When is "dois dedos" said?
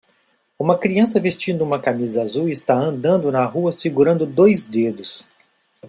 4.25-5.29